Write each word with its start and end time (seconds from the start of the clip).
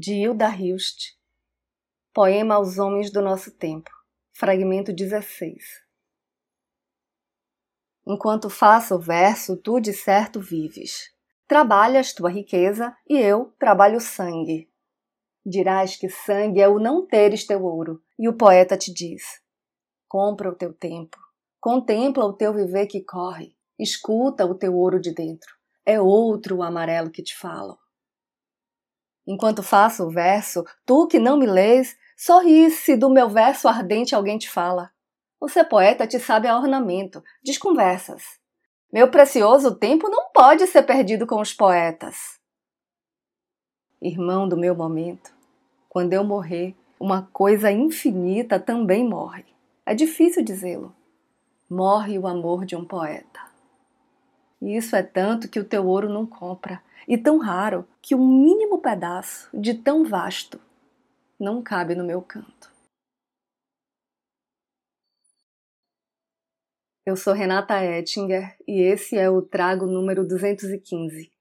de 0.00 0.14
Hilda 0.14 0.48
Hilst. 0.48 1.16
Poema 2.14 2.54
aos 2.54 2.78
homens 2.78 3.10
do 3.10 3.20
nosso 3.20 3.50
tempo. 3.50 3.90
Fragmento 4.32 4.92
16. 4.92 5.56
Enquanto 8.06 8.48
faço 8.48 8.94
o 8.94 9.00
verso, 9.00 9.56
tu 9.56 9.80
de 9.80 9.92
certo 9.92 10.40
vives. 10.40 11.12
Trabalhas 11.48 12.12
tua 12.12 12.30
riqueza 12.30 12.96
e 13.08 13.18
eu 13.18 13.52
trabalho 13.58 14.00
sangue. 14.00 14.70
Dirás 15.44 15.96
que 15.96 16.08
sangue 16.08 16.60
é 16.60 16.68
o 16.68 16.78
não 16.78 17.04
teres 17.04 17.44
teu 17.44 17.64
ouro, 17.64 18.00
e 18.16 18.28
o 18.28 18.36
poeta 18.36 18.78
te 18.78 18.94
diz: 18.94 19.24
compra 20.06 20.48
o 20.48 20.54
teu 20.54 20.72
tempo, 20.72 21.18
contempla 21.58 22.24
o 22.24 22.34
teu 22.34 22.54
viver 22.54 22.86
que 22.86 23.02
corre, 23.02 23.52
escuta 23.76 24.46
o 24.46 24.54
teu 24.54 24.76
ouro 24.76 25.00
de 25.00 25.12
dentro. 25.12 25.52
É 25.84 26.00
outro 26.00 26.58
o 26.58 26.62
amarelo 26.62 27.10
que 27.10 27.20
te 27.20 27.36
falo. 27.36 27.76
Enquanto 29.30 29.62
faço 29.62 30.04
o 30.04 30.10
verso, 30.10 30.64
tu 30.86 31.06
que 31.06 31.18
não 31.18 31.36
me 31.36 31.44
lês, 31.44 31.98
sorri 32.16 32.70
se 32.70 32.96
do 32.96 33.10
meu 33.10 33.28
verso 33.28 33.68
ardente 33.68 34.14
alguém 34.14 34.38
te 34.38 34.48
fala. 34.48 34.90
Ser 35.50 35.64
poeta 35.64 36.06
te 36.06 36.18
sabe 36.18 36.48
a 36.48 36.56
ornamento, 36.56 37.22
desconversas. 37.44 38.22
Meu 38.90 39.10
precioso 39.10 39.74
tempo 39.74 40.08
não 40.08 40.30
pode 40.32 40.66
ser 40.66 40.82
perdido 40.82 41.26
com 41.26 41.42
os 41.42 41.52
poetas. 41.52 42.40
Irmão 44.00 44.48
do 44.48 44.56
meu 44.56 44.74
momento, 44.74 45.30
quando 45.90 46.14
eu 46.14 46.24
morrer, 46.24 46.74
uma 46.98 47.28
coisa 47.30 47.70
infinita 47.70 48.58
também 48.58 49.06
morre. 49.06 49.44
É 49.84 49.94
difícil 49.94 50.42
dizê-lo. 50.42 50.96
Morre 51.68 52.18
o 52.18 52.26
amor 52.26 52.64
de 52.64 52.74
um 52.74 52.84
poeta. 52.84 53.47
E 54.60 54.76
isso 54.76 54.96
é 54.96 55.02
tanto 55.02 55.48
que 55.48 55.60
o 55.60 55.64
teu 55.64 55.86
ouro 55.86 56.08
não 56.08 56.26
compra, 56.26 56.82
e 57.06 57.16
tão 57.16 57.38
raro 57.38 57.86
que 58.02 58.14
um 58.14 58.26
mínimo 58.26 58.78
pedaço 58.80 59.48
de 59.54 59.74
tão 59.74 60.04
vasto 60.04 60.60
não 61.38 61.62
cabe 61.62 61.94
no 61.94 62.04
meu 62.04 62.20
canto. 62.20 62.70
Eu 67.06 67.16
sou 67.16 67.32
Renata 67.32 67.82
Ettinger 67.82 68.54
e 68.66 68.82
esse 68.82 69.16
é 69.16 69.30
o 69.30 69.40
Trago 69.40 69.86
número 69.86 70.26
215. 70.26 71.32